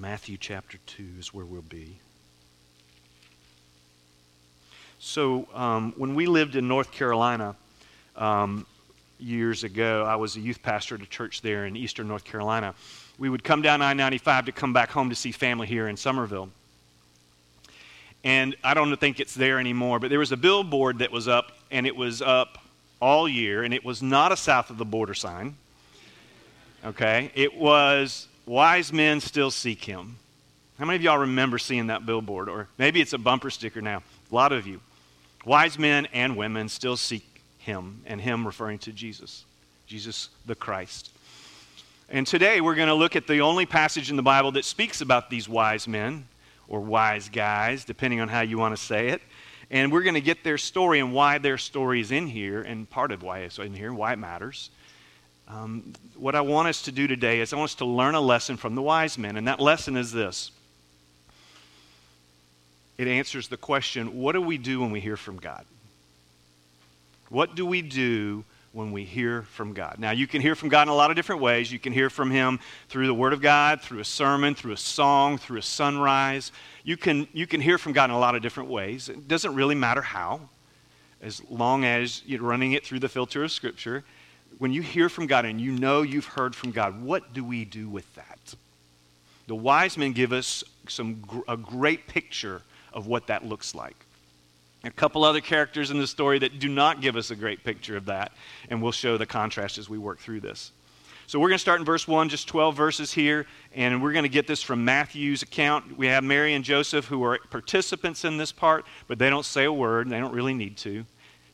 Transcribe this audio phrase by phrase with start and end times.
[0.00, 1.98] Matthew chapter 2 is where we'll be.
[4.98, 7.54] So, um, when we lived in North Carolina
[8.16, 8.66] um,
[9.18, 12.74] years ago, I was a youth pastor at a church there in eastern North Carolina.
[13.18, 15.98] We would come down I 95 to come back home to see family here in
[15.98, 16.48] Summerville.
[18.24, 21.52] And I don't think it's there anymore, but there was a billboard that was up,
[21.70, 22.56] and it was up
[23.00, 25.56] all year, and it was not a south of the border sign.
[26.86, 27.30] Okay?
[27.34, 30.16] It was wise men still seek him.
[30.76, 32.48] How many of y'all remember seeing that billboard?
[32.48, 34.02] Or maybe it's a bumper sticker now.
[34.30, 34.80] A lot of you.
[35.44, 39.44] Wise men and women still seek him, and him referring to Jesus,
[39.86, 41.10] Jesus the Christ.
[42.08, 45.00] And today we're going to look at the only passage in the Bible that speaks
[45.00, 46.26] about these wise men
[46.66, 49.22] or wise guys, depending on how you want to say it.
[49.70, 52.90] And we're going to get their story and why their story is in here, and
[52.90, 54.70] part of why it's in here, why it matters.
[55.52, 58.20] Um, what I want us to do today is I want us to learn a
[58.20, 60.52] lesson from the wise men, and that lesson is this.
[62.98, 65.64] It answers the question what do we do when we hear from God?
[67.30, 69.96] What do we do when we hear from God.
[69.98, 71.72] Now, you can hear from God in a lot of different ways.
[71.72, 74.76] You can hear from Him through the Word of God, through a sermon, through a
[74.76, 76.52] song, through a sunrise.
[76.84, 79.08] You can, you can hear from God in a lot of different ways.
[79.08, 80.48] It doesn't really matter how,
[81.20, 84.04] as long as you're running it through the filter of Scripture.
[84.58, 87.64] When you hear from God and you know you've heard from God, what do we
[87.64, 88.54] do with that?
[89.46, 92.62] The wise men give us some, a great picture
[92.92, 93.96] of what that looks like
[94.84, 97.96] a couple other characters in the story that do not give us a great picture
[97.96, 98.32] of that,
[98.70, 100.72] and we'll show the contrast as we work through this.
[101.26, 104.24] So we're going to start in verse 1, just 12 verses here, and we're going
[104.24, 105.96] to get this from Matthew's account.
[105.96, 109.64] We have Mary and Joseph who are participants in this part, but they don't say
[109.64, 111.04] a word, they don't really need to.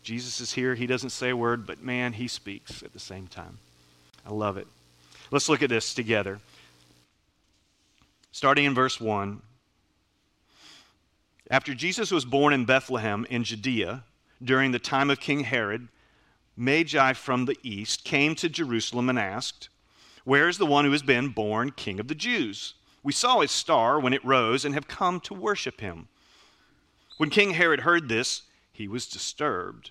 [0.07, 3.27] Jesus is here, he doesn't say a word, but man, he speaks at the same
[3.27, 3.59] time.
[4.25, 4.69] I love it.
[5.33, 6.39] Let's look at this together.
[8.31, 9.43] Starting in verse 1.
[11.51, 14.05] After Jesus was born in Bethlehem in Judea
[14.41, 15.89] during the time of King Herod,
[16.57, 19.71] Magi from the east came to Jerusalem and asked,
[20.23, 22.75] Where is the one who has been born King of the Jews?
[23.03, 26.07] We saw his star when it rose and have come to worship him.
[27.17, 28.43] When King Herod heard this,
[28.73, 29.91] he was disturbed,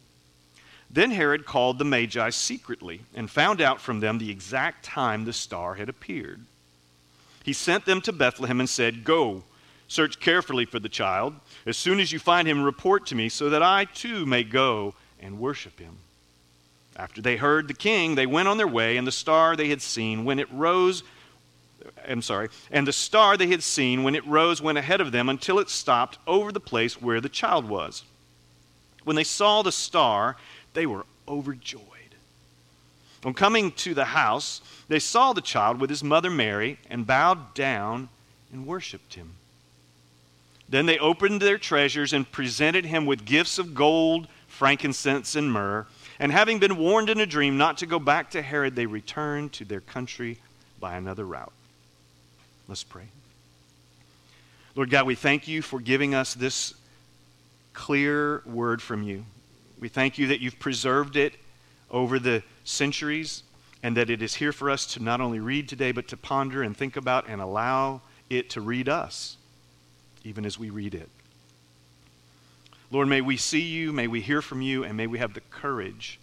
[0.93, 5.33] Then Herod called the Magi secretly and found out from them the exact time the
[5.33, 6.41] star had appeared.
[7.43, 9.43] He sent them to Bethlehem and said, Go
[9.91, 11.35] Search carefully for the child.
[11.65, 14.95] As soon as you find him, report to me so that I too may go
[15.19, 15.97] and worship him.
[16.95, 19.81] After they heard the king, they went on their way, and the star they had
[19.81, 21.03] seen when it rose,
[22.07, 25.27] I'm sorry, and the star they had seen when it rose went ahead of them
[25.27, 28.03] until it stopped over the place where the child was.
[29.03, 30.37] When they saw the star,
[30.73, 31.81] they were overjoyed.
[33.23, 37.53] On coming to the house, they saw the child with his mother Mary and bowed
[37.53, 38.09] down
[38.51, 39.35] and worshiped him.
[40.67, 45.85] Then they opened their treasures and presented him with gifts of gold, frankincense, and myrrh.
[46.17, 49.53] And having been warned in a dream not to go back to Herod, they returned
[49.53, 50.37] to their country
[50.79, 51.51] by another route.
[52.67, 53.07] Let's pray.
[54.75, 56.73] Lord God, we thank you for giving us this
[57.73, 59.25] clear word from you.
[59.81, 61.33] We thank you that you've preserved it
[61.89, 63.43] over the centuries
[63.83, 66.63] and that it is here for us to not only read today, but to ponder
[66.63, 69.35] and think about and allow it to read us
[70.23, 71.09] even as we read it.
[72.91, 75.41] Lord, may we see you, may we hear from you, and may we have the
[75.41, 76.19] courage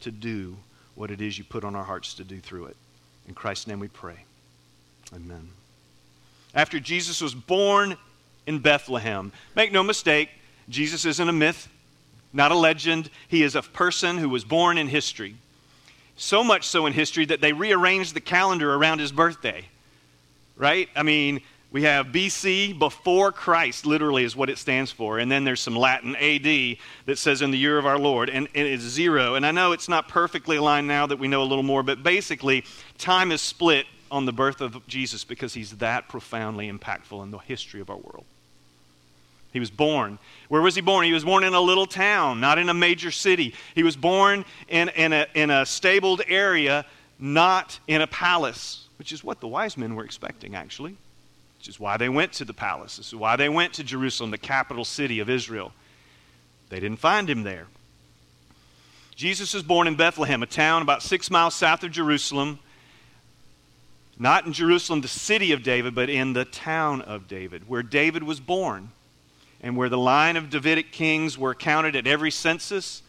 [0.00, 0.56] to do
[0.94, 2.76] what it is you put on our hearts to do through it.
[3.26, 4.24] In Christ's name we pray.
[5.14, 5.48] Amen.
[6.54, 7.96] After Jesus was born
[8.46, 10.28] in Bethlehem, make no mistake,
[10.68, 11.68] Jesus isn't a myth,
[12.32, 13.10] not a legend.
[13.28, 15.36] He is a person who was born in history.
[16.16, 19.64] So much so in history that they rearranged the calendar around his birthday.
[20.56, 20.88] Right?
[20.94, 21.40] I mean,
[21.72, 25.18] we have BC, before Christ, literally is what it stands for.
[25.18, 28.48] And then there's some Latin AD that says in the year of our Lord, and,
[28.54, 29.36] it's zero.
[29.36, 32.02] And I know it's not perfectly aligned now that we know a little more, but
[32.02, 32.64] basically,
[32.98, 37.38] time is split on the birth of Jesus because he's that profoundly impactful in the
[37.38, 38.24] history of our world.
[39.52, 40.18] He was born.
[40.48, 41.06] Where was he born?
[41.06, 43.54] He was born in a little town, not in a major city.
[43.74, 46.86] He was born in, in, a, in a stabled area,
[47.18, 50.96] not in a palace, which is what the wise men were expecting, actually
[51.60, 52.96] which is why they went to the palace.
[52.96, 55.72] This is why they went to Jerusalem, the capital city of Israel.
[56.70, 57.66] They didn't find him there.
[59.14, 62.60] Jesus was born in Bethlehem, a town about six miles south of Jerusalem.
[64.18, 68.22] Not in Jerusalem, the city of David, but in the town of David, where David
[68.22, 68.90] was born
[69.62, 73.02] and where the line of Davidic kings were counted at every census.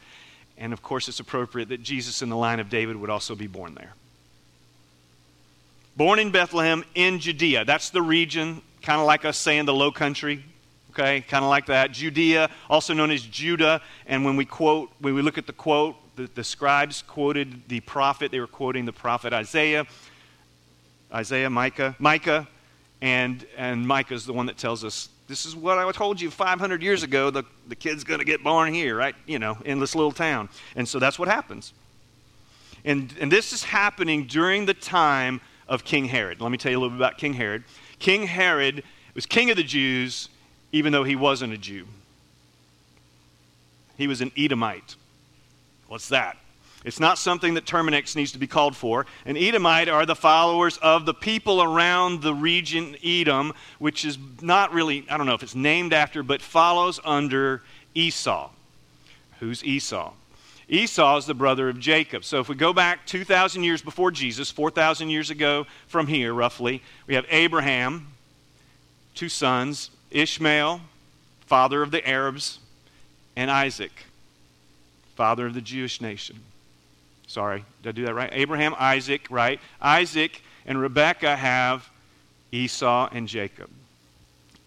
[0.58, 3.48] And of course, it's appropriate that Jesus in the line of David would also be
[3.48, 3.94] born there.
[5.96, 7.66] Born in Bethlehem in Judea.
[7.66, 10.44] That's the region, kind of like us saying the low country,
[10.92, 11.22] okay?
[11.22, 11.92] Kind of like that.
[11.92, 13.82] Judea, also known as Judah.
[14.06, 17.80] And when we quote, when we look at the quote, the, the scribes quoted the
[17.82, 19.86] prophet, they were quoting the prophet Isaiah.
[21.14, 22.48] Isaiah, Micah, Micah,
[23.02, 26.30] and, and Micah is the one that tells us this is what I told you
[26.30, 27.30] 500 years ago.
[27.30, 29.16] The, the kid's going to get born here, right?
[29.26, 30.50] You know, in this little town.
[30.76, 31.74] And so that's what happens.
[32.84, 36.42] And, and this is happening during the time of King Herod.
[36.42, 37.64] Let me tell you a little bit about King Herod.
[38.00, 38.84] King Herod
[39.14, 40.30] was king of the Jews,
[40.72, 41.86] even though he wasn't a Jew.
[43.98, 44.96] He was an Edomite.
[45.88, 46.38] What's that?
[46.84, 49.06] It's not something that Terminix needs to be called for.
[49.26, 54.74] An Edomite are the followers of the people around the region Edom, which is not
[54.74, 57.62] really, I don't know if it's named after, but follows under
[57.94, 58.50] Esau.
[59.40, 60.14] Who's Esau?
[60.68, 62.24] Esau is the brother of Jacob.
[62.24, 66.82] So if we go back 2,000 years before Jesus, 4,000 years ago from here, roughly,
[67.06, 68.08] we have Abraham,
[69.14, 70.82] two sons, Ishmael,
[71.46, 72.60] father of the Arabs,
[73.36, 74.06] and Isaac,
[75.16, 76.40] father of the Jewish nation.
[77.28, 78.30] Sorry, did I do that right?
[78.34, 79.60] Abraham, Isaac, right?
[79.82, 81.90] Isaac and Rebekah have
[82.52, 83.70] Esau and Jacob.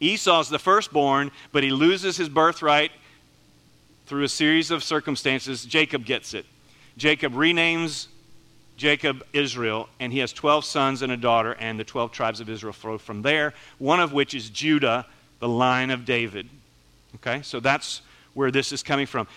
[0.00, 2.90] Esau's the firstborn, but he loses his birthright
[4.06, 5.64] through a series of circumstances.
[5.64, 6.46] Jacob gets it.
[6.96, 8.08] Jacob renames
[8.76, 12.48] Jacob Israel, and he has 12 sons and a daughter, and the 12 tribes of
[12.48, 15.06] Israel flow from there, one of which is Judah,
[15.38, 16.48] the line of David.
[17.16, 18.02] Okay, so that's
[18.34, 19.28] where this is coming from.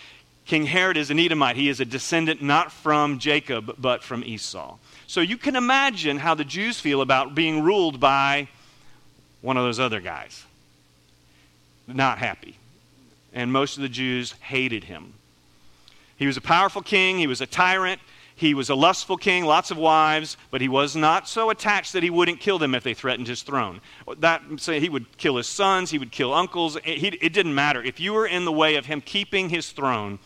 [0.48, 1.58] King Herod is an Edomite.
[1.58, 4.78] He is a descendant not from Jacob, but from Esau.
[5.06, 8.48] So you can imagine how the Jews feel about being ruled by
[9.42, 10.46] one of those other guys.
[11.86, 12.56] Not happy.
[13.34, 15.14] And most of the Jews hated him.
[16.16, 18.02] He was a powerful king, he was a tyrant,
[18.34, 22.04] he was a lustful king, lots of wives, but he was not so attached that
[22.04, 23.82] he wouldn't kill them if they threatened his throne.
[24.20, 26.78] That say he would kill his sons, he would kill uncles.
[26.78, 27.84] It, he, it didn't matter.
[27.84, 30.20] If you were in the way of him keeping his throne,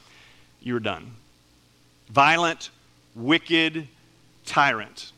[0.61, 1.11] you're done.
[2.09, 2.69] Violent,
[3.15, 3.87] wicked
[4.45, 5.11] tyrant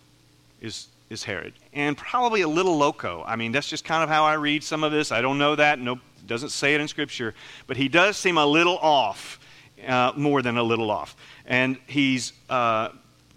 [0.62, 1.54] is, is Herod.
[1.74, 3.24] And probably a little loco.
[3.26, 5.12] I mean, that's just kind of how I read some of this.
[5.12, 5.80] I don't know that.
[5.80, 7.34] No, doesn't say it in Scripture.
[7.68, 9.40] But he does seem a little off,
[9.86, 11.16] uh, more than a little off.
[11.46, 12.90] And he's uh,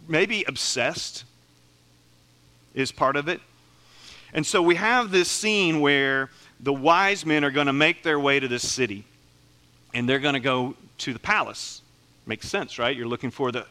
[0.07, 1.25] maybe obsessed,
[2.75, 3.41] is part of it.
[4.33, 6.31] And so we have this scene where
[6.61, 9.05] the wise men are going to make their way to this city.
[9.95, 11.81] And they're going to go to the palace.
[12.27, 12.97] Makes sense, right?
[12.97, 13.67] You're looking for the,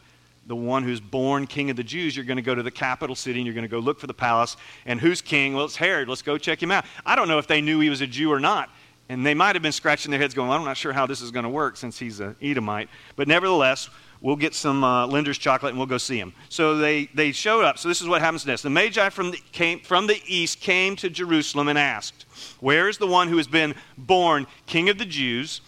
[0.46, 2.16] the one who's born king of the Jews.
[2.16, 4.06] You're going to go to the capital city and you're going to go look for
[4.06, 4.56] the palace.
[4.86, 5.54] And who's king?
[5.54, 6.08] Well, it's Herod.
[6.08, 6.86] Let's go check him out.
[7.04, 8.70] I don't know if they knew he was a Jew or not.
[9.08, 11.20] And they might have been scratching their heads going, well, I'm not sure how this
[11.20, 12.88] is going to work since he's an Edomite.
[13.14, 13.88] But nevertheless,
[14.20, 16.32] we'll get some uh, Linder's chocolate and we'll go see him.
[16.48, 17.78] So they, they showed up.
[17.78, 18.62] So this is what happens next.
[18.62, 22.24] The Magi from the, came, from the east came to Jerusalem and asked,
[22.60, 25.60] Where is the one who has been born king of the Jews?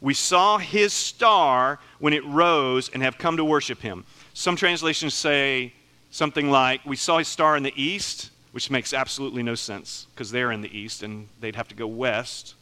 [0.00, 4.04] We saw his star when it rose and have come to worship him.
[4.34, 5.72] Some translations say
[6.10, 10.30] something like, We saw his star in the east, which makes absolutely no sense because
[10.30, 12.54] they're in the east and they'd have to go west.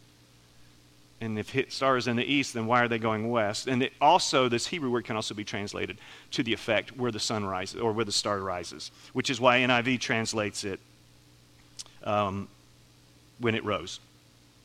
[1.21, 3.67] And if his star is in the east, then why are they going west?
[3.67, 5.99] And it also, this Hebrew word can also be translated
[6.33, 9.61] to the effect where the sun rises or where the star rises, which is why
[9.61, 10.81] NIV translates it
[12.03, 12.49] um,
[13.39, 14.01] when it rose.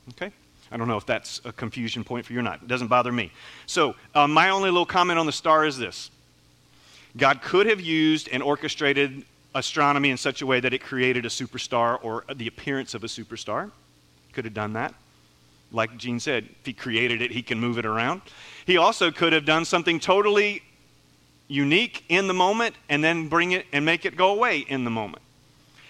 [0.09, 0.31] Okay?
[0.71, 2.61] I don't know if that's a confusion point for you or not.
[2.61, 3.31] It doesn't bother me.
[3.65, 6.11] So, uh, my only little comment on the star is this
[7.17, 9.23] God could have used and orchestrated
[9.55, 13.07] astronomy in such a way that it created a superstar or the appearance of a
[13.07, 13.71] superstar.
[14.33, 14.93] Could have done that.
[15.71, 18.21] Like Gene said, if he created it, he can move it around.
[18.65, 20.63] He also could have done something totally
[21.47, 24.89] unique in the moment and then bring it and make it go away in the
[24.89, 25.23] moment.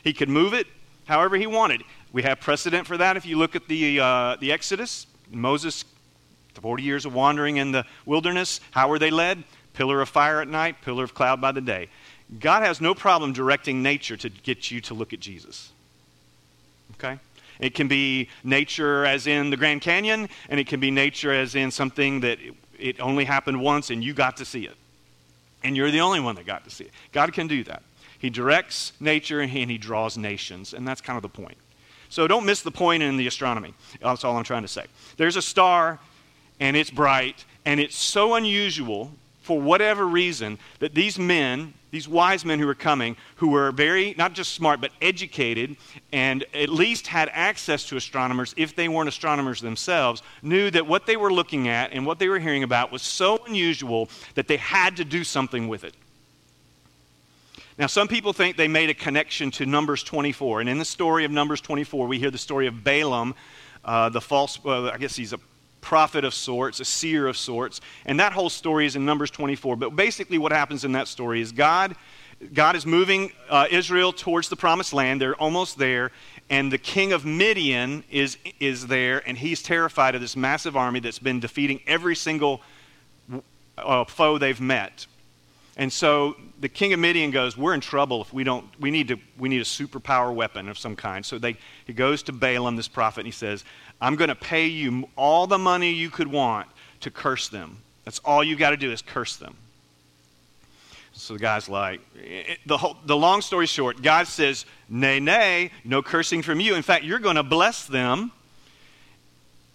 [0.03, 0.67] He could move it
[1.05, 1.83] however he wanted.
[2.11, 5.05] We have precedent for that if you look at the, uh, the Exodus.
[5.31, 5.85] Moses,
[6.59, 9.43] 40 years of wandering in the wilderness, how were they led?
[9.73, 11.89] Pillar of fire at night, pillar of cloud by the day.
[12.39, 15.71] God has no problem directing nature to get you to look at Jesus.
[16.95, 17.19] Okay?
[17.59, 21.55] It can be nature as in the Grand Canyon, and it can be nature as
[21.55, 24.75] in something that it, it only happened once and you got to see it.
[25.63, 26.91] And you're the only one that got to see it.
[27.11, 27.83] God can do that.
[28.17, 31.57] He directs nature and he draws nations, and that's kind of the point.
[32.09, 33.73] So don't miss the point in the astronomy.
[34.01, 34.85] That's all I'm trying to say.
[35.17, 35.99] There's a star,
[36.59, 39.11] and it's bright, And it's so unusual,
[39.41, 44.15] for whatever reason, that these men, these wise men who were coming, who were very,
[44.17, 45.75] not just smart, but educated,
[46.11, 51.05] and at least had access to astronomers, if they weren't astronomers themselves, knew that what
[51.05, 54.57] they were looking at and what they were hearing about was so unusual that they
[54.57, 55.93] had to do something with it.
[57.79, 60.59] Now, some people think they made a connection to Numbers 24.
[60.59, 63.33] And in the story of Numbers 24, we hear the story of Balaam,
[63.85, 65.39] uh, the false, I guess he's a
[65.79, 67.79] prophet of sorts, a seer of sorts.
[68.05, 69.77] And that whole story is in Numbers 24.
[69.77, 71.95] But basically, what happens in that story is God,
[72.53, 75.21] God is moving uh, Israel towards the promised land.
[75.21, 76.11] They're almost there.
[76.49, 80.99] And the king of Midian is, is there, and he's terrified of this massive army
[80.99, 82.61] that's been defeating every single
[83.77, 85.07] uh, foe they've met.
[85.79, 89.07] And so the king of Midian goes, We're in trouble if we don't, we need,
[89.07, 91.25] to, we need a superpower weapon of some kind.
[91.25, 91.55] So they,
[91.87, 93.63] he goes to Balaam, this prophet, and he says,
[94.01, 96.67] I'm going to pay you all the money you could want
[96.99, 97.77] to curse them.
[98.03, 99.55] That's all you got to do is curse them.
[101.13, 105.21] So the guy's like, eh, eh, the, whole, the long story short, God says, Nay,
[105.21, 106.75] nay, no cursing from you.
[106.75, 108.33] In fact, you're going to bless them,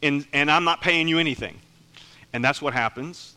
[0.03, 1.59] and, and I'm not paying you anything.
[2.35, 3.34] And that's what happens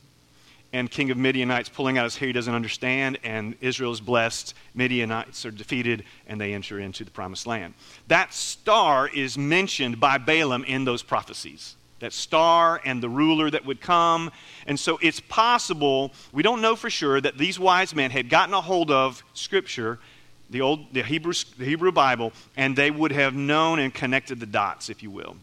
[0.74, 4.54] and king of Midianites pulling out his hair he doesn't understand, and Israel is blessed.
[4.74, 7.74] Midianites are defeated, and they enter into the promised land.
[8.08, 11.76] That star is mentioned by Balaam in those prophecies.
[12.00, 14.32] That star and the ruler that would come.
[14.68, 18.54] And so it's possible, we don't know for sure, that these wise men had gotten
[18.54, 20.00] a hold of Scripture,
[20.50, 24.46] the old the Hebrew, the Hebrew Bible, and they would have known and connected the
[24.46, 25.38] dots, if you will.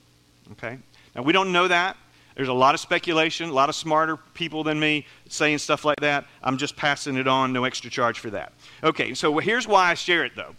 [0.52, 0.78] Okay?
[1.16, 1.96] Now, we don't know that.
[2.34, 6.00] There's a lot of speculation, a lot of smarter people than me saying stuff like
[6.00, 6.24] that.
[6.42, 8.52] I'm just passing it on, no extra charge for that.
[8.82, 10.54] Okay, so here's why I share it though.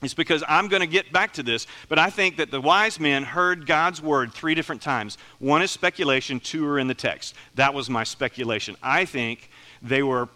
[0.00, 2.98] It's because I'm going to get back to this, but I think that the wise
[2.98, 5.16] men heard God's word three different times.
[5.38, 7.34] One is speculation, two are in the text.
[7.54, 8.76] That was my speculation.
[8.82, 9.48] I think
[9.80, 10.28] they were,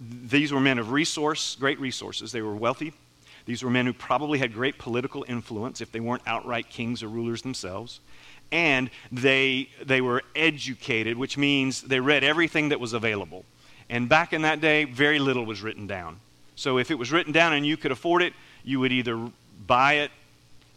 [0.00, 2.30] these were men of resource, great resources.
[2.30, 2.92] They were wealthy.
[3.44, 7.08] These were men who probably had great political influence if they weren't outright kings or
[7.08, 8.00] rulers themselves
[8.50, 13.44] and they, they were educated, which means they read everything that was available.
[13.90, 16.20] And back in that day, very little was written down.
[16.56, 18.32] So if it was written down and you could afford it,
[18.64, 19.30] you would either
[19.66, 20.10] buy it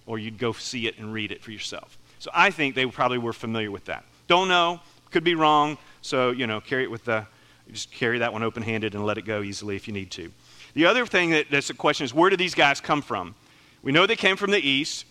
[0.05, 1.97] or you'd go see it and read it for yourself.
[2.19, 4.03] So I think they probably were familiar with that.
[4.27, 5.77] Don't know, could be wrong.
[6.01, 7.25] So, you know, carry it with the,
[7.71, 10.31] just carry that one open handed and let it go easily if you need to.
[10.73, 13.35] The other thing that, that's a question is where do these guys come from?
[13.83, 15.05] We know they came from the east.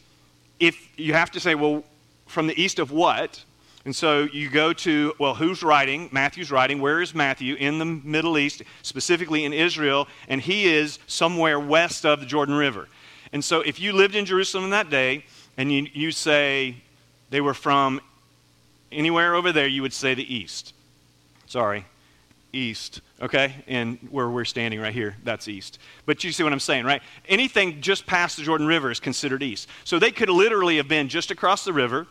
[0.59, 1.85] If you have to say, well,
[2.31, 3.45] from the east of what?
[3.85, 6.11] And so you go to, well, who's writing?
[6.13, 6.81] Matthew's writing.
[6.81, 7.55] Where is Matthew?
[7.55, 12.55] In the Middle East, specifically in Israel, and he is somewhere west of the Jordan
[12.55, 12.89] River.
[13.33, 15.25] And so if you lived in Jerusalem in that day,
[15.57, 16.77] and you, you say
[17.31, 18.01] they were from
[18.93, 20.75] anywhere over there, you would say the east.
[21.47, 21.87] Sorry,
[22.53, 23.55] east, okay?
[23.67, 25.79] And where we're standing right here, that's east.
[26.07, 27.03] But you see what I'm saying, right?
[27.29, 29.69] Anything just past the Jordan River is considered east.
[29.85, 32.07] So they could literally have been just across the river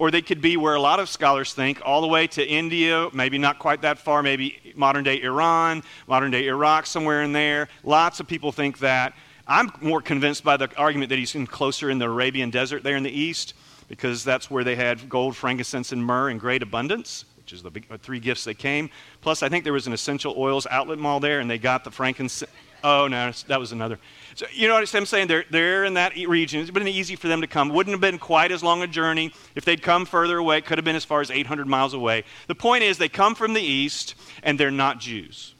[0.00, 3.10] or they could be where a lot of scholars think, all the way to India,
[3.12, 7.68] maybe not quite that far, maybe modern day Iran, modern day Iraq, somewhere in there.
[7.84, 9.12] Lots of people think that.
[9.46, 12.96] I'm more convinced by the argument that he's in closer in the Arabian desert there
[12.96, 13.52] in the east,
[13.88, 17.70] because that's where they had gold, frankincense, and myrrh in great abundance, which is the
[17.70, 18.88] big, three gifts that came.
[19.20, 21.90] Plus, I think there was an essential oils outlet mall there, and they got the
[21.90, 22.50] frankincense.
[22.82, 23.98] Oh, no, that was another.
[24.34, 25.28] So, you know what I'm saying?
[25.28, 26.60] They're, they're in that region.
[26.60, 27.68] It's been easy for them to come.
[27.70, 30.58] Wouldn't have been quite as long a journey if they'd come further away.
[30.58, 32.24] It could have been as far as 800 miles away.
[32.46, 35.54] The point is, they come from the east, and they're not Jews.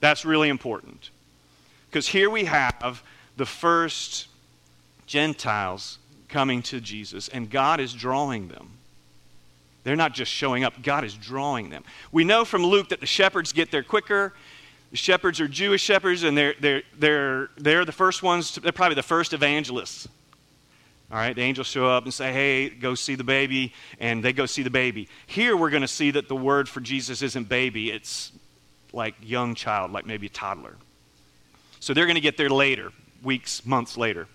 [0.00, 1.10] That's really important.
[1.90, 3.02] Because here we have
[3.36, 4.28] the first
[5.06, 8.70] Gentiles coming to Jesus, and God is drawing them.
[9.84, 11.82] They're not just showing up, God is drawing them.
[12.12, 14.34] We know from Luke that the shepherds get there quicker
[14.90, 18.72] the shepherds are Jewish shepherds, and they're, they're, they're, they're the first ones, to, they're
[18.72, 20.08] probably the first evangelists.
[21.10, 24.32] All right, the angels show up and say, hey, go see the baby, and they
[24.32, 25.08] go see the baby.
[25.26, 28.32] Here we're going to see that the word for Jesus isn't baby, it's
[28.92, 30.76] like young child, like maybe a toddler.
[31.80, 32.92] So they're going to get there later,
[33.22, 34.26] weeks, months later.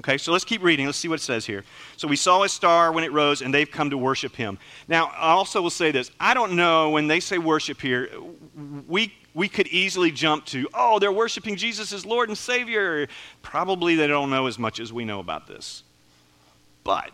[0.00, 0.86] Okay, so let's keep reading.
[0.86, 1.64] Let's see what it says here.
[1.96, 4.58] So we saw a star when it rose, and they've come to worship him.
[4.86, 8.08] Now, I also will say this I don't know when they say worship here,
[8.86, 13.06] we we could easily jump to, oh, they're worshiping Jesus as Lord and Savior.
[13.40, 15.84] Probably they don't know as much as we know about this.
[16.82, 17.12] But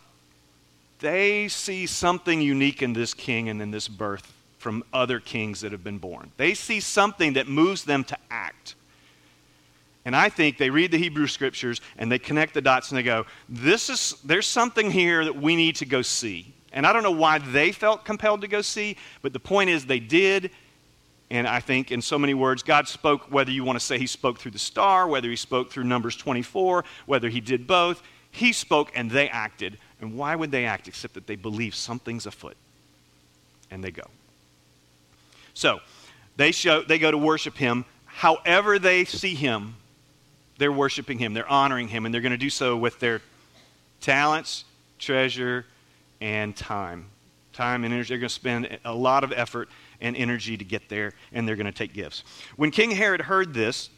[1.01, 5.73] they see something unique in this king and in this birth from other kings that
[5.73, 6.33] have been born.
[6.39, 8.75] They see something that moves them to act.
[10.07, 13.03] And I think they read the Hebrew scriptures and they connect the dots and they
[13.03, 16.55] go, this is, there's something here that we need to go see.
[16.73, 19.85] And I don't know why they felt compelled to go see, but the point is
[19.85, 20.51] they did.
[21.35, 24.07] And I think, in so many words, God spoke, whether you want to say he
[24.07, 28.05] spoke through the star, whether he spoke through Numbers 24, whether he did both.
[28.31, 29.79] He spoke and they acted.
[30.01, 32.57] And why would they act except that they believe something's afoot?
[33.69, 34.05] And they go.
[35.55, 35.81] So,
[36.37, 37.85] they, show, they go to worship him.
[38.05, 39.75] However, they see him,
[40.59, 43.21] they're worshiping him, they're honoring him, and they're going to do so with their
[44.01, 44.67] talents,
[45.01, 45.67] treasure,
[46.21, 47.07] and time.
[47.53, 48.11] Time and energy.
[48.11, 49.69] They're going to spend a lot of effort
[50.05, 52.23] and energy to get there, and they're going to take gifts.
[52.57, 53.91] When King Herod heard this,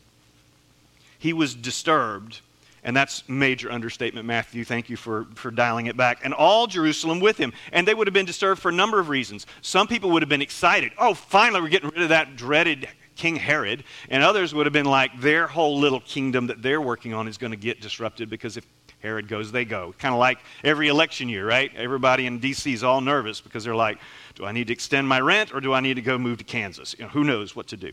[1.18, 2.40] he was disturbed.
[2.84, 4.64] And that's major understatement, Matthew.
[4.64, 6.20] Thank you for, for dialing it back.
[6.22, 7.52] And all Jerusalem with him.
[7.72, 9.44] And they would have been disturbed for a number of reasons.
[9.60, 10.92] Some people would have been excited.
[10.96, 13.82] Oh, finally, we're getting rid of that dreaded King Herod.
[14.08, 17.38] And others would have been like, their whole little kingdom that they're working on is
[17.38, 18.64] going to get disrupted because if
[19.06, 19.94] Herod goes, they go.
[19.98, 21.70] Kind of like every election year, right?
[21.76, 22.72] Everybody in D.C.
[22.72, 23.98] is all nervous because they're like,
[24.34, 26.44] do I need to extend my rent or do I need to go move to
[26.44, 26.96] Kansas?
[26.98, 27.92] You know, who knows what to do?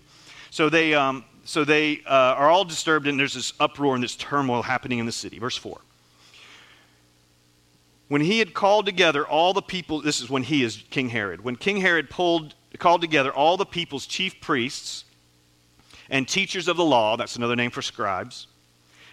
[0.50, 4.15] So they, um, so they uh, are all disturbed, and there's this uproar and this
[4.15, 5.38] turmoil happening in the city.
[5.38, 5.79] Verse 4.
[8.08, 11.43] When he had called together all the people, this is when he is King Herod.
[11.43, 15.05] When King Herod pulled, called together all the people's chief priests
[16.10, 18.48] and teachers of the law, that's another name for scribes,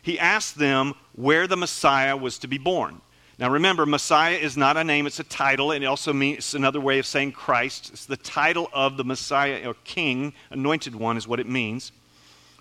[0.03, 3.01] he asked them where the Messiah was to be born.
[3.39, 6.55] Now remember, Messiah is not a name, it's a title, and it also means it's
[6.55, 7.91] another way of saying Christ.
[7.91, 11.93] It's the title of the Messiah or King, anointed one is what it means.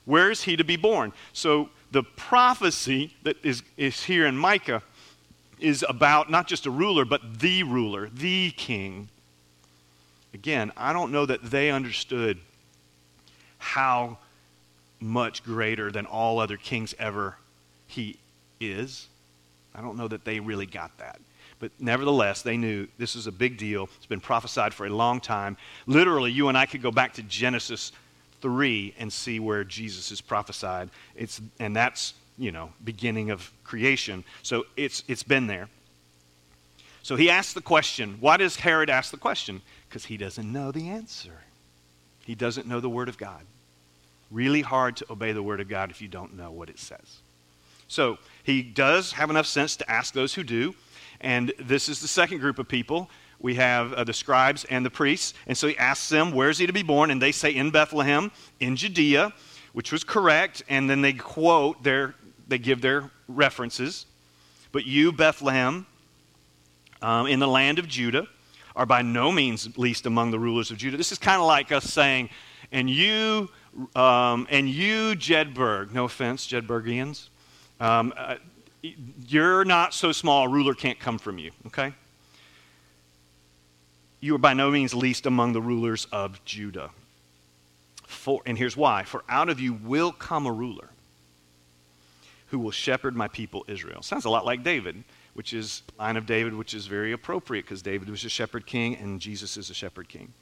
[0.05, 1.11] Where is he to be born?
[1.33, 4.81] So the prophecy that is, is here in Micah
[5.59, 9.09] is about not just a ruler, but the ruler, the king.
[10.33, 12.39] Again, I don't know that they understood
[13.57, 14.17] how
[14.99, 17.37] much greater than all other kings ever
[17.87, 18.17] he
[18.59, 19.07] is.
[19.73, 21.19] I don't know that they really got that.
[21.59, 23.89] But nevertheless, they knew this is a big deal.
[23.97, 25.57] It's been prophesied for a long time.
[25.87, 27.91] Literally, you and I could go back to Genesis
[28.41, 30.89] 3 and see where Jesus is prophesied.
[31.15, 34.23] It's, and that's, you know, beginning of creation.
[34.41, 35.67] So it's, it's been there.
[37.03, 38.17] So he asked the question.
[38.19, 39.61] Why does Herod ask the question?
[39.87, 41.41] Because he doesn't know the answer.
[42.25, 43.41] He doesn't know the Word of God.
[44.31, 47.19] Really hard to obey the Word of God if you don't know what it says.
[47.87, 50.75] So he does have enough sense to ask those who do.
[51.21, 53.09] And this is the second group of people.
[53.39, 55.33] We have uh, the scribes and the priests.
[55.47, 57.09] And so he asks them, Where is he to be born?
[57.09, 59.33] And they say, In Bethlehem, in Judea,
[59.73, 60.61] which was correct.
[60.69, 62.15] And then they quote their,
[62.47, 64.05] they give their references.
[64.71, 65.87] But you, Bethlehem,
[67.01, 68.27] um, in the land of Judah,
[68.75, 70.97] are by no means least among the rulers of Judah.
[70.97, 72.29] This is kind of like us saying,
[72.71, 73.49] And you,
[73.95, 77.29] um, and you, Jedburg, no offense, Jedburgians,
[77.79, 78.35] um, uh,
[78.81, 81.93] you're not so small, a ruler can't come from you, okay?
[84.21, 86.91] You are by no means least among the rulers of Judah.
[88.05, 90.89] For, and here's why For out of you will come a ruler
[92.47, 94.01] who will shepherd my people Israel.
[94.01, 95.03] Sounds a lot like David,
[95.35, 98.95] which is line of David, which is very appropriate because David was a shepherd king
[98.95, 100.33] and Jesus is a shepherd king.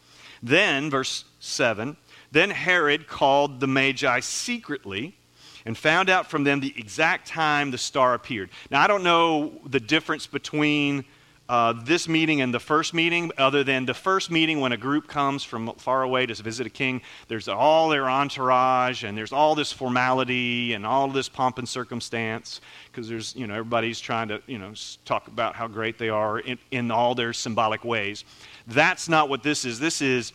[0.42, 1.98] Then, verse 7
[2.32, 5.18] then Herod called the Magi secretly
[5.66, 8.50] and found out from them the exact time the star appeared.
[8.72, 11.06] Now, I don't know the difference between
[11.50, 15.08] uh, this meeting and the first meeting, other than the first meeting when a group
[15.08, 19.56] comes from far away to visit a king, there's all their entourage and there's all
[19.56, 22.60] this formality and all this pomp and circumstance
[22.92, 24.74] because there's, you know, everybody's trying to, you know,
[25.06, 28.26] talk about how great they are in, in all their symbolic ways.
[28.68, 29.80] That's not what this is.
[29.80, 30.34] This is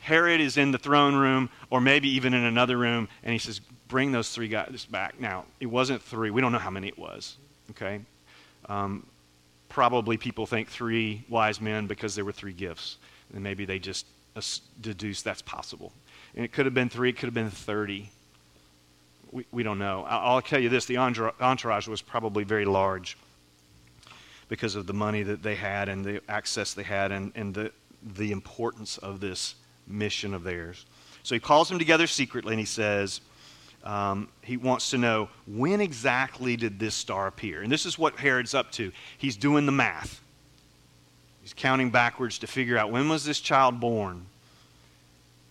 [0.00, 3.60] Herod is in the throne room or maybe even in another room and he says,
[3.88, 5.18] bring those three guys back.
[5.20, 6.30] Now, it wasn't three.
[6.30, 7.36] We don't know how many it was.
[7.70, 8.00] Okay?
[8.68, 9.06] Um,
[9.68, 12.98] probably people think three wise men because there were three gifts.
[13.32, 14.06] And maybe they just
[14.80, 15.92] deduce that's possible.
[16.34, 18.10] And it could have been three, it could have been 30.
[19.32, 20.04] We, we don't know.
[20.08, 23.16] I'll tell you this the entourage was probably very large
[24.48, 27.72] because of the money that they had and the access they had and, and the,
[28.02, 29.54] the importance of this
[29.86, 30.86] mission of theirs.
[31.22, 33.20] So he calls them together secretly and he says,
[33.84, 37.62] um, he wants to know when exactly did this star appear?
[37.62, 38.92] And this is what Herod's up to.
[39.18, 40.22] He's doing the math.
[41.42, 44.24] He's counting backwards to figure out when was this child born?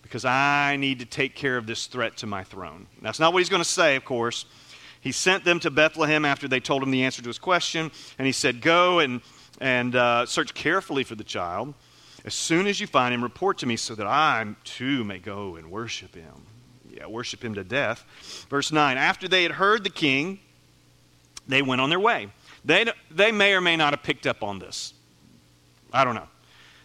[0.02, 2.88] Because I need to take care of this threat to my throne.
[3.00, 4.46] That's not what he's going to say, of course.
[5.00, 8.26] He sent them to Bethlehem after they told him the answer to his question, and
[8.26, 9.20] he said, Go and,
[9.60, 11.74] and uh, search carefully for the child.
[12.24, 15.56] As soon as you find him, report to me so that I too may go
[15.56, 16.46] and worship him
[16.94, 18.04] yeah, worship him to death.
[18.48, 20.38] Verse 9 After they had heard the king,
[21.46, 22.28] they went on their way.
[22.64, 24.94] They, they may or may not have picked up on this.
[25.92, 26.28] I don't know.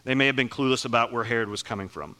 [0.03, 2.15] They may have been clueless about where Herod was coming from.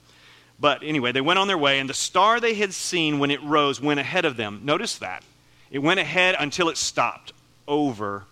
[0.60, 3.42] But anyway, they went on their way, and the star they had seen when it
[3.44, 4.62] rose went ahead of them.
[4.64, 5.24] Notice that.
[5.72, 7.34] It went ahead until it stopped
[7.68, 8.26] over,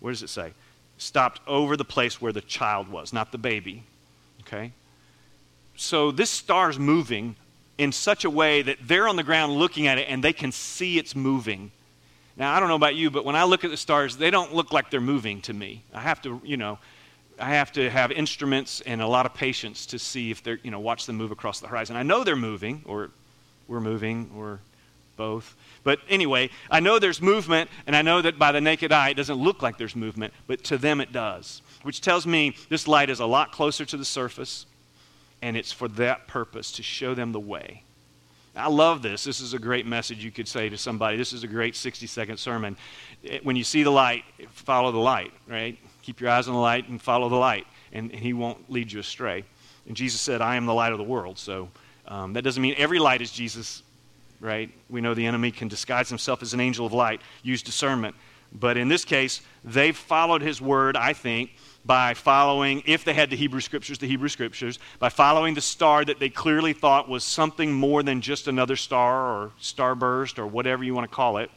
[0.00, 0.52] what does it say?
[0.98, 3.84] Stopped over the place where the child was, not the baby.
[4.46, 4.72] Okay?
[5.76, 7.36] So this star's moving
[7.78, 10.52] in such a way that they're on the ground looking at it and they can
[10.52, 11.72] see it's moving.
[12.36, 14.54] Now, I don't know about you, but when I look at the stars, they don't
[14.54, 15.82] look like they're moving to me.
[15.92, 16.78] I have to, you know,
[17.38, 20.70] I have to have instruments and a lot of patience to see if they're, you
[20.70, 21.96] know, watch them move across the horizon.
[21.96, 23.10] I know they're moving, or
[23.66, 24.60] we're moving, or
[25.16, 25.56] both.
[25.82, 29.14] But anyway, I know there's movement, and I know that by the naked eye it
[29.14, 33.10] doesn't look like there's movement, but to them it does, which tells me this light
[33.10, 34.66] is a lot closer to the surface,
[35.40, 37.82] and it's for that purpose to show them the way.
[38.56, 39.24] I love this.
[39.24, 41.16] This is a great message you could say to somebody.
[41.16, 42.76] This is a great 60 second sermon.
[43.42, 45.76] When you see the light, follow the light, right?
[46.02, 48.92] Keep your eyes on the light and follow the light, and, and he won't lead
[48.92, 49.44] you astray.
[49.86, 51.38] And Jesus said, I am the light of the world.
[51.38, 51.68] So
[52.06, 53.82] um, that doesn't mean every light is Jesus,
[54.40, 54.70] right?
[54.88, 58.14] We know the enemy can disguise himself as an angel of light, use discernment.
[58.54, 61.50] But in this case, they followed his word, I think,
[61.84, 66.04] by following, if they had the Hebrew scriptures, the Hebrew scriptures, by following the star
[66.04, 70.84] that they clearly thought was something more than just another star or starburst or whatever
[70.84, 71.50] you want to call it.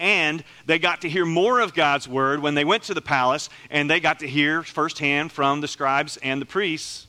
[0.00, 3.48] And they got to hear more of God's word when they went to the palace,
[3.70, 7.06] and they got to hear firsthand from the scribes and the priests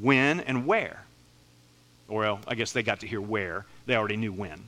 [0.00, 1.04] when and where.
[2.08, 3.66] Or, Well, I guess they got to hear where.
[3.86, 4.64] They already knew when.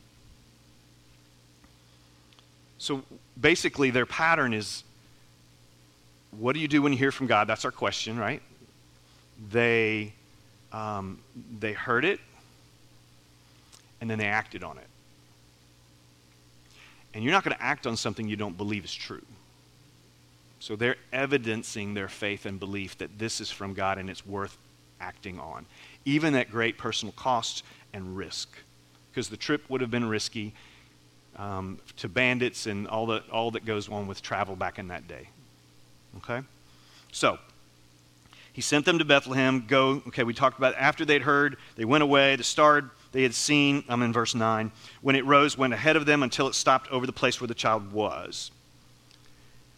[2.80, 3.02] So
[3.38, 4.84] basically, their pattern is
[6.38, 7.46] what do you do when you hear from God?
[7.46, 8.40] That's our question, right?
[9.50, 10.14] They,
[10.72, 11.18] um,
[11.58, 12.20] they heard it,
[14.00, 14.86] and then they acted on it.
[17.12, 19.26] And you're not going to act on something you don't believe is true.
[20.58, 24.56] So they're evidencing their faith and belief that this is from God and it's worth
[25.02, 25.66] acting on,
[26.06, 27.62] even at great personal cost
[27.92, 28.48] and risk.
[29.10, 30.54] Because the trip would have been risky
[31.40, 35.08] um, to bandits and all, the, all that goes on with travel back in that
[35.08, 35.28] day.
[36.18, 36.46] Okay?
[37.12, 37.38] So,
[38.52, 39.64] he sent them to Bethlehem.
[39.66, 42.36] Go, okay, we talked about after they'd heard, they went away.
[42.36, 46.04] The star they had seen, I'm in verse 9, when it rose, went ahead of
[46.04, 48.50] them until it stopped over the place where the child was.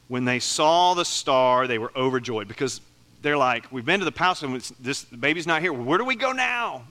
[0.09, 2.81] When they saw the star, they were overjoyed because
[3.23, 5.73] they're like, We've been to the palace and this the baby's not here.
[5.73, 6.83] Where do we go now?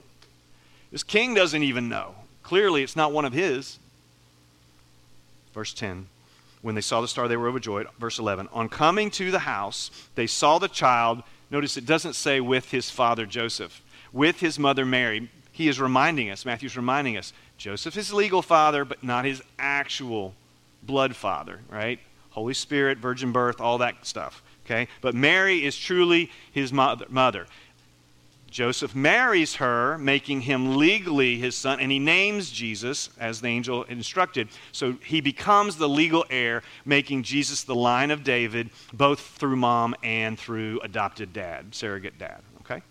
[0.92, 2.16] This king doesn't even know.
[2.42, 3.78] Clearly, it's not one of his.
[5.54, 6.08] Verse 10
[6.62, 7.88] When they saw the star, they were overjoyed.
[8.00, 11.24] Verse 11 On coming to the house, they saw the child.
[11.50, 13.82] Notice it doesn't say with his father Joseph,
[14.14, 18.86] with his mother Mary he is reminding us, Matthew's reminding us, Joseph is legal father,
[18.86, 20.34] but not his actual
[20.82, 22.00] blood father, right?
[22.32, 24.88] Holy Spirit, virgin birth, all that stuff, okay?
[25.02, 27.46] But Mary is truly his mother.
[28.52, 33.84] Joseph marries her, making him legally his son, and he names Jesus as the angel
[33.84, 34.50] instructed.
[34.74, 39.96] So he becomes the legal heir, making Jesus the line of David, both through mom
[40.04, 42.42] and through adopted dad, surrogate dad.
[42.60, 42.82] Okay?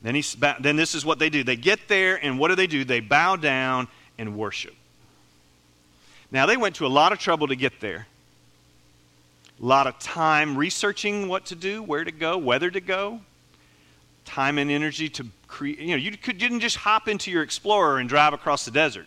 [0.00, 1.44] Then, he's, then this is what they do.
[1.44, 2.84] They get there, and what do they do?
[2.84, 3.86] They bow down
[4.16, 4.74] and worship.
[6.30, 8.06] Now, they went to a lot of trouble to get there.
[9.60, 13.20] A lot of time researching what to do, where to go, whether to go.
[14.24, 15.78] Time and energy to create.
[15.78, 19.06] You know, you, could, didn't just hop into your Explorer and drive across the desert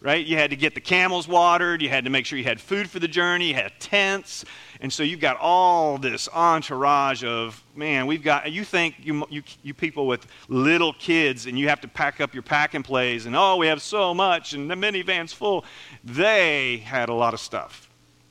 [0.00, 0.24] right?
[0.24, 2.88] You had to get the camels watered, you had to make sure you had food
[2.88, 4.44] for the journey, you had tents.
[4.80, 9.42] And so you've got all this entourage of, man, we've got, you think, you, you,
[9.62, 13.26] you people with little kids, and you have to pack up your pack and plays,
[13.26, 15.64] and oh, we have so much, and the minivan's full.
[16.02, 17.90] They had a lot of stuff,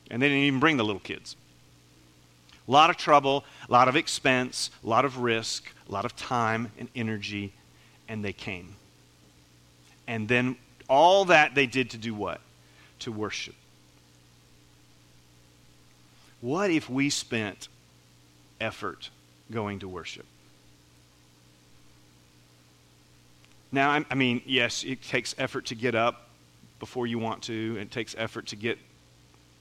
[0.10, 1.36] and they didn't even bring the little kids.
[2.68, 6.16] A lot of trouble, a lot of expense, a lot of risk, a lot of
[6.16, 7.52] time and energy,
[8.08, 8.76] and they came.
[10.08, 10.56] And then
[10.88, 12.42] all that they did to do what?
[13.00, 13.56] To worship.
[16.42, 17.68] What if we spent
[18.62, 19.10] effort
[19.52, 20.26] going to worship?
[23.72, 26.28] Now, I mean, yes, it takes effort to get up
[26.80, 27.78] before you want to.
[27.80, 28.80] It takes effort to get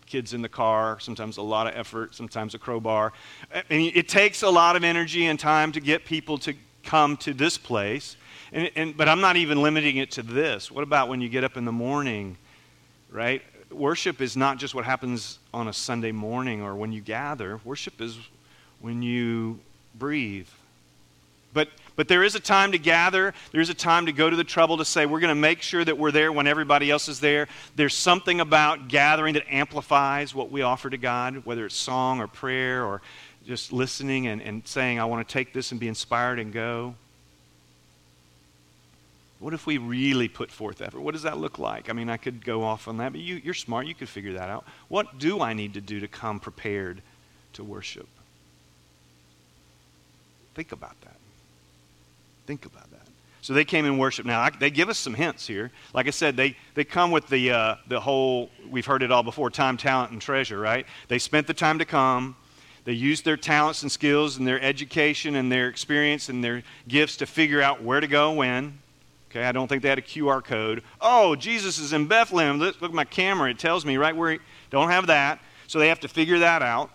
[0.09, 3.13] kids in the car, sometimes a lot of effort, sometimes a crowbar.
[3.53, 7.17] I mean, it takes a lot of energy and time to get people to come
[7.19, 8.17] to this place.
[8.53, 10.71] And, and, but I'm not even limiting it to this.
[10.71, 12.39] What about when you get up in the morning,
[13.11, 13.43] right?
[13.71, 17.61] Worship is not just what happens on a Sunday morning or when you gather.
[17.65, 18.17] Worship is
[18.81, 19.61] when you
[19.95, 20.49] breathe,
[21.53, 21.69] But,
[21.99, 23.35] but there is a time to gather.
[23.51, 25.85] There's a time to go to the trouble to say, we're going to make sure
[25.85, 27.49] that we're there when everybody else is there.
[27.75, 32.29] There's something about gathering that amplifies what we offer to God, whether it's song or
[32.29, 33.03] prayer or
[33.49, 36.95] just listening and, and saying, I want to take this and be inspired and go.
[39.41, 41.01] What if we really put forth effort?
[41.01, 41.91] What does that look like?
[41.91, 43.89] I mean, I could go off on that, but you, you're smart.
[43.89, 44.65] You could figure that out.
[44.87, 47.03] What do I need to do to come prepared
[47.55, 48.07] to worship?
[50.55, 51.17] Think about that.
[52.49, 53.07] Think about that.
[53.43, 54.27] So they came and worshiped.
[54.27, 55.71] Now, I, they give us some hints here.
[55.93, 59.23] Like I said, they, they come with the, uh, the whole, we've heard it all
[59.23, 60.87] before time, talent, and treasure, right?
[61.09, 62.37] They spent the time to come.
[62.87, 67.19] They used their talents and skills and their education and their experience and their gifts
[67.19, 68.79] to figure out where to go when.
[69.31, 70.83] Okay, I don't think they had a QR code.
[71.03, 72.59] Oh, Jesus is in Bethlehem.
[72.59, 73.51] Look, look at my camera.
[73.51, 74.39] It tells me right where he.
[74.71, 75.39] Don't have that.
[75.67, 76.89] So they have to figure that out.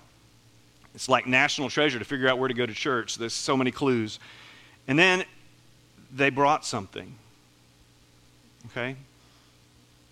[0.96, 3.18] It's like national treasure to figure out where to go to church.
[3.18, 4.18] There's so many clues.
[4.88, 5.24] And then
[6.14, 7.16] they brought something.
[8.68, 8.96] Okay?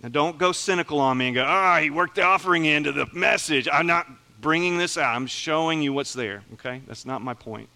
[0.02, 2.92] Now don't go cynical on me and go, ah, oh, he worked the offering into
[2.92, 3.68] the message.
[3.72, 4.08] I'm not
[4.42, 5.16] bringing this out.
[5.16, 6.44] I'm showing you what's there.
[6.54, 6.82] Okay?
[6.88, 7.70] That's not my point.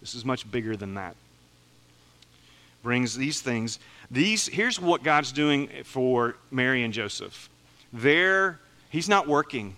[0.00, 1.16] This is much bigger than that.
[2.82, 3.78] Brings these things.
[4.10, 7.48] These here's what God's doing for Mary and Joseph.
[7.92, 8.58] There,
[8.90, 9.76] he's not working.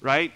[0.00, 0.32] Right?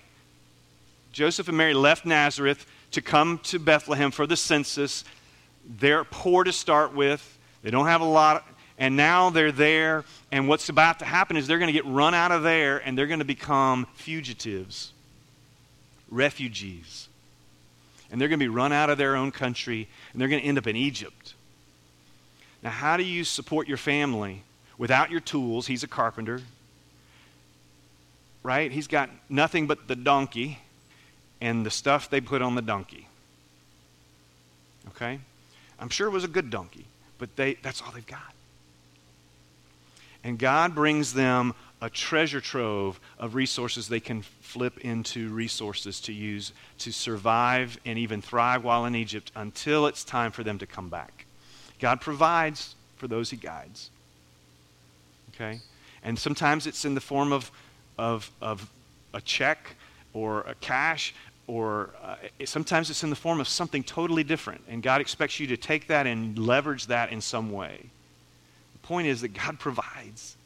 [1.12, 5.04] Joseph and Mary left Nazareth to come to Bethlehem for the census.
[5.78, 8.46] They're poor to start with, they don't have a lot,
[8.80, 10.04] and now they're there.
[10.32, 12.98] And what's about to happen is they're going to get run out of there and
[12.98, 14.92] they're going to become fugitives,
[16.10, 17.08] refugees.
[18.10, 20.48] And they're going to be run out of their own country and they're going to
[20.48, 21.34] end up in Egypt.
[22.62, 24.42] Now, how do you support your family
[24.78, 25.66] without your tools?
[25.66, 26.40] He's a carpenter,
[28.42, 28.72] right?
[28.72, 30.58] He's got nothing but the donkey
[31.40, 33.06] and the stuff they put on the donkey.
[34.88, 35.20] Okay?
[35.80, 36.84] I'm sure it was a good donkey,
[37.18, 38.34] but they, that's all they've got.
[40.22, 46.12] And God brings them a treasure trove of resources they can flip into resources to
[46.12, 50.66] use to survive and even thrive while in Egypt until it's time for them to
[50.66, 51.24] come back.
[51.78, 53.90] God provides for those he guides.
[55.34, 55.60] Okay?
[56.02, 57.50] And sometimes it's in the form of,
[57.96, 58.70] of, of
[59.14, 59.76] a check
[60.12, 61.14] or a cash
[61.50, 64.62] or uh, sometimes it's in the form of something totally different.
[64.68, 67.86] And God expects you to take that and leverage that in some way.
[68.74, 70.36] The point is that God provides.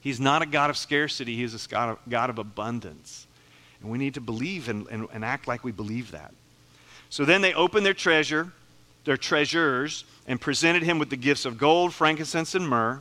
[0.00, 3.26] He's not a God of scarcity, He is a God of, God of abundance.
[3.82, 6.32] And we need to believe and, and, and act like we believe that.
[7.08, 8.52] So then they opened their treasure,
[9.04, 13.00] their treasures, and presented him with the gifts of gold, frankincense, and myrrh.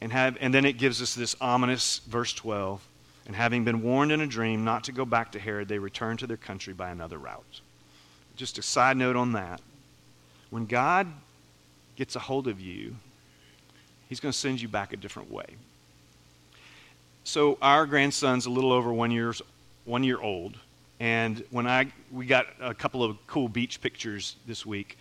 [0.00, 2.86] And, have, and then it gives us this ominous verse 12
[3.26, 6.18] and having been warned in a dream not to go back to Herod, they returned
[6.20, 7.60] to their country by another route.
[8.36, 9.60] Just a side note on that.
[10.50, 11.06] When God
[11.96, 12.96] gets a hold of you,
[14.08, 15.46] He's going to send you back a different way.
[17.24, 19.40] So our grandson's a little over one years
[19.86, 20.58] one year old,
[21.00, 24.98] and when I we got a couple of cool beach pictures this week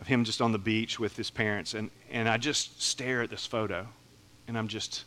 [0.00, 3.28] of him just on the beach with his parents, and and I just stare at
[3.28, 3.86] this photo,
[4.48, 5.04] and I'm just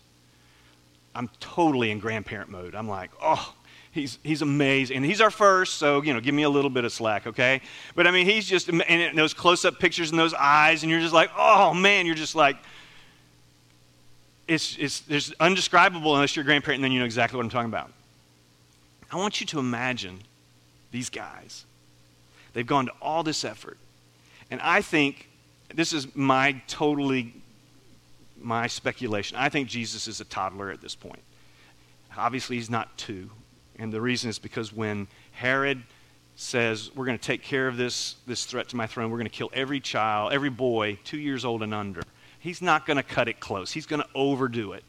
[1.15, 2.75] I'm totally in grandparent mode.
[2.75, 3.53] I'm like, oh,
[3.91, 4.97] he's, he's amazing.
[4.97, 7.61] And he's our first, so, you know, give me a little bit of slack, okay?
[7.95, 11.01] But I mean, he's just, and those close up pictures and those eyes, and you're
[11.01, 12.57] just like, oh, man, you're just like,
[14.47, 17.49] it's, it's, it's undescribable unless you're a grandparent and then you know exactly what I'm
[17.49, 17.91] talking about.
[19.11, 20.19] I want you to imagine
[20.91, 21.65] these guys.
[22.53, 23.77] They've gone to all this effort.
[24.49, 25.27] And I think
[25.73, 27.33] this is my totally
[28.41, 29.37] my speculation.
[29.37, 31.21] I think Jesus is a toddler at this point.
[32.17, 33.29] Obviously, he's not two.
[33.77, 35.83] And the reason is because when Herod
[36.35, 39.29] says, We're going to take care of this, this threat to my throne, we're going
[39.29, 42.01] to kill every child, every boy, two years old and under,
[42.39, 43.71] he's not going to cut it close.
[43.71, 44.83] He's going to overdo it.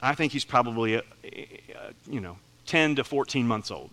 [0.00, 3.90] I think he's probably, a, a, a, you know, 10 to 14 months old.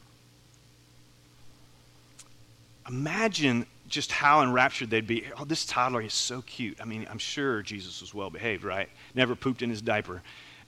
[2.88, 5.26] Imagine just how enraptured they'd be.
[5.38, 6.78] Oh, this toddler is so cute.
[6.82, 8.90] I mean, I'm sure Jesus was well behaved, right?
[9.14, 10.22] Never pooped in his diaper.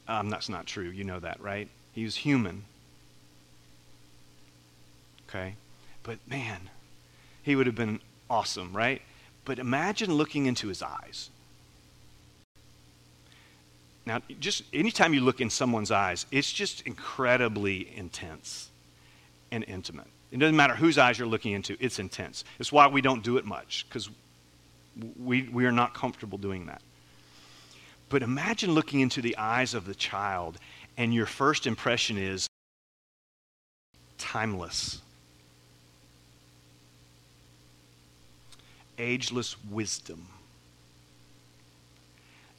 [0.08, 0.90] Um, that's not true.
[0.90, 1.68] You know that, right?
[1.94, 2.64] He was human.
[5.28, 5.56] Okay?
[6.04, 6.70] But man,
[7.44, 8.00] he would have been
[8.30, 9.02] awesome, right?
[9.46, 11.30] But imagine looking into his eyes.
[14.06, 18.70] Now, just anytime you look in someone's eyes, it's just incredibly intense
[19.52, 20.08] and intimate.
[20.32, 22.44] It doesn't matter whose eyes you're looking into, it's intense.
[22.60, 24.10] It's why we don't do it much, because
[25.18, 26.82] we, we are not comfortable doing that.
[28.10, 30.58] But imagine looking into the eyes of the child,
[30.98, 32.48] and your first impression is
[34.18, 35.02] timeless.
[38.98, 40.28] ageless wisdom.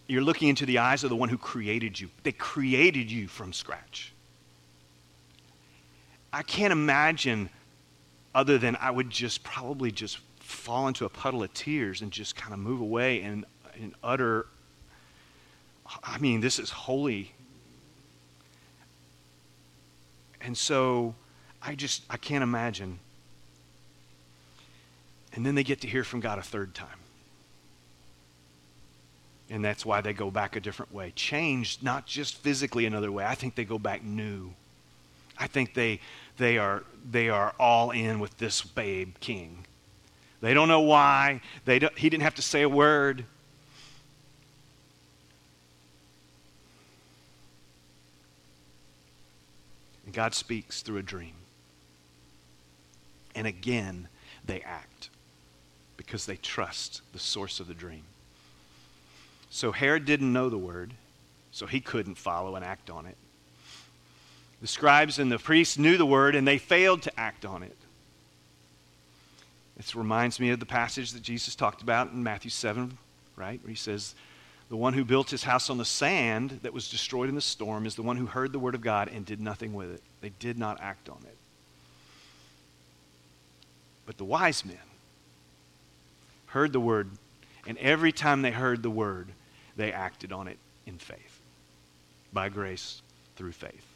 [0.07, 2.09] You're looking into the eyes of the one who created you.
[2.23, 4.13] They created you from scratch.
[6.33, 7.51] I can't imagine
[8.35, 12.37] other than I would just probably just fall into a puddle of tears and just
[12.37, 13.45] kind of move away and,
[13.77, 14.47] in utter,
[16.03, 17.33] I mean, this is holy.
[20.41, 21.15] And so
[21.63, 22.99] I just, I can't imagine.
[25.33, 26.89] And then they get to hear from God a third time.
[29.51, 31.13] And that's why they go back a different way.
[31.17, 33.25] Changed, not just physically another way.
[33.25, 34.53] I think they go back new.
[35.39, 36.01] I think they,
[36.39, 39.67] they, are, they are all in with this babe king.
[40.41, 41.41] They don't know why.
[41.65, 43.25] They he didn't have to say a word.
[50.05, 51.35] And God speaks through a dream.
[53.35, 54.09] And again,
[54.47, 55.11] they act
[55.97, 58.05] because they trust the source of the dream.
[59.51, 60.95] So Herod didn't know the word,
[61.53, 63.17] so he couldn't follow and act on it.
[64.61, 67.77] The scribes and the priests knew the word, and they failed to act on it.
[69.77, 72.99] This reminds me of the passage that Jesus talked about in Matthew 7,
[73.37, 73.63] right?
[73.63, 74.17] Where he says,
[74.69, 77.87] The one who built his house on the sand that was destroyed in the storm
[77.87, 80.03] is the one who heard the word of God and did nothing with it.
[80.21, 81.37] They did not act on it.
[84.05, 84.77] But the wise men
[86.47, 87.11] heard the word,
[87.67, 89.29] and every time they heard the word,
[89.77, 91.41] they acted on it in faith,
[92.33, 93.03] by grace
[93.37, 93.88] through faith.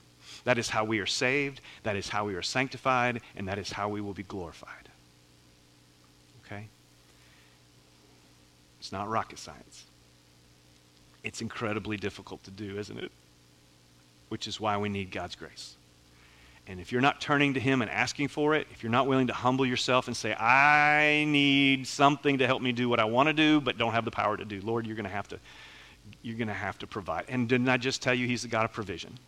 [0.45, 3.71] That is how we are saved, that is how we are sanctified, and that is
[3.71, 4.89] how we will be glorified.
[6.45, 6.67] Okay?
[8.81, 9.85] It's not rocket science.
[11.23, 13.13] It's incredibly difficult to do, isn't it?
[14.29, 15.77] Which is why we need God's grace.
[16.67, 19.27] And if you're not turning to Him and asking for it, if you're not willing
[19.29, 23.29] to humble yourself and say, I need something to help me do what I want
[23.29, 25.39] to do, but don't have the power to do, Lord, you're going to have to
[26.21, 27.27] you're going to have to provide.
[27.29, 29.19] And didn't I just tell you he's the God of provision?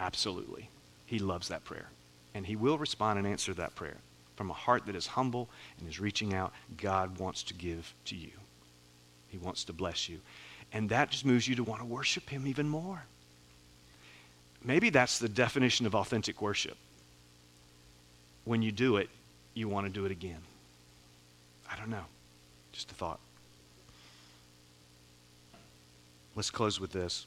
[0.00, 0.70] Absolutely.
[1.04, 1.90] He loves that prayer.
[2.34, 3.98] And he will respond and answer that prayer.
[4.34, 8.16] From a heart that is humble and is reaching out, God wants to give to
[8.16, 8.30] you.
[9.28, 10.18] He wants to bless you.
[10.72, 13.02] And that just moves you to want to worship him even more.
[14.64, 16.76] Maybe that's the definition of authentic worship.
[18.44, 19.10] When you do it,
[19.54, 20.40] you want to do it again.
[21.70, 22.04] I don't know.
[22.72, 23.20] Just a thought.
[26.34, 27.26] Let's close with this.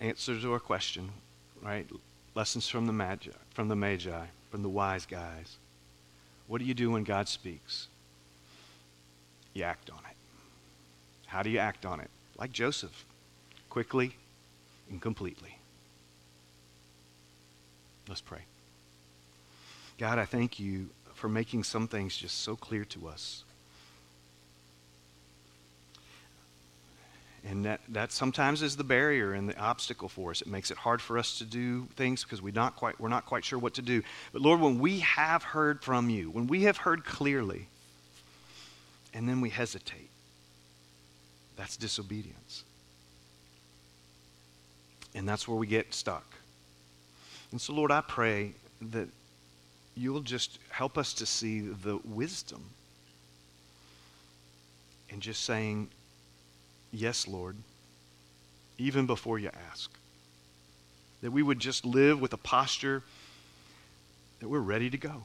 [0.00, 1.10] Answer to our question,
[1.62, 1.86] right?
[2.34, 5.56] Lessons from the magi, from the magi, from the wise guys.
[6.46, 7.88] What do you do when God speaks?
[9.52, 10.16] You act on it.
[11.26, 12.10] How do you act on it?
[12.38, 13.04] Like Joseph,
[13.68, 14.16] quickly
[14.88, 15.58] and completely.
[18.08, 18.40] Let's pray.
[19.98, 23.44] God, I thank you for making some things just so clear to us.
[27.42, 30.42] And that, that sometimes is the barrier and the obstacle for us.
[30.42, 33.24] It makes it hard for us to do things because we not quite, we're not
[33.24, 34.02] quite sure what to do.
[34.32, 37.68] But Lord, when we have heard from you, when we have heard clearly,
[39.14, 40.10] and then we hesitate,
[41.56, 42.64] that's disobedience.
[45.14, 46.34] And that's where we get stuck.
[47.52, 49.08] And so, Lord, I pray that
[49.96, 52.62] you'll just help us to see the wisdom
[55.10, 55.88] and just saying,
[56.92, 57.56] Yes, Lord,
[58.78, 59.90] even before you ask.
[61.22, 63.02] That we would just live with a posture
[64.40, 65.24] that we're ready to go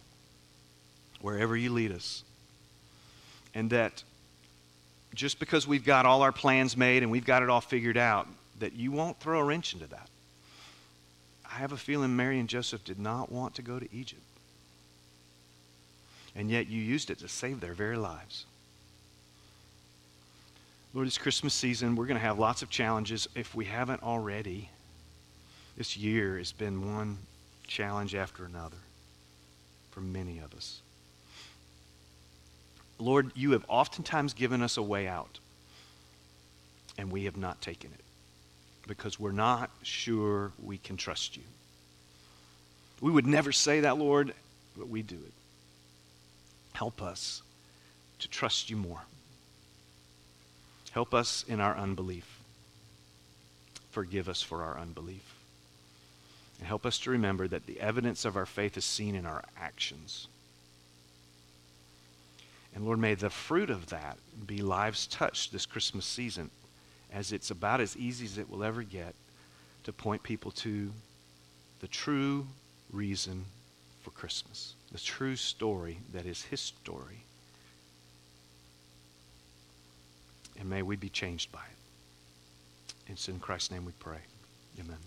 [1.22, 2.24] wherever you lead us.
[3.54, 4.04] And that
[5.14, 8.28] just because we've got all our plans made and we've got it all figured out,
[8.60, 10.10] that you won't throw a wrench into that.
[11.50, 14.22] I have a feeling Mary and Joseph did not want to go to Egypt.
[16.36, 18.46] And yet you used it to save their very lives.
[20.96, 21.98] Lord, it's Christmas season.
[21.98, 24.70] We're going to have lots of challenges if we haven't already.
[25.76, 27.18] This year has been one
[27.68, 28.78] challenge after another
[29.92, 30.80] for many of us.
[32.98, 35.38] Lord, you have oftentimes given us a way out,
[36.98, 38.06] and we have not taken it
[38.88, 41.44] because we're not sure we can trust you.
[43.02, 44.34] We would never say that, Lord,
[44.78, 45.34] but we do it.
[46.72, 47.42] Help us
[48.20, 49.02] to trust you more.
[50.96, 52.40] Help us in our unbelief.
[53.92, 55.36] Forgive us for our unbelief.
[56.58, 59.44] And help us to remember that the evidence of our faith is seen in our
[59.60, 60.30] actions.
[62.74, 64.18] And Lord, may the fruit of that
[64.48, 66.50] be lives touched this Christmas season,
[67.12, 69.16] as it's about as easy as it will ever get
[69.84, 70.94] to point people to
[71.82, 72.48] the true
[72.94, 73.44] reason
[74.02, 74.76] for Christmas.
[74.94, 77.26] the true story that is his story.
[80.60, 83.12] And may we be changed by it.
[83.12, 84.20] It's in Christ's name we pray.
[84.80, 84.98] Amen.